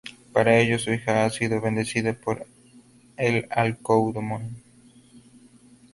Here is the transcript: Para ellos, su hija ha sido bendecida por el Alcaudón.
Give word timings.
Para 0.33 0.57
ellos, 0.57 0.81
su 0.81 0.93
hija 0.93 1.25
ha 1.25 1.29
sido 1.29 1.61
bendecida 1.61 2.13
por 2.13 2.47
el 3.17 3.45
Alcaudón. 3.51 4.57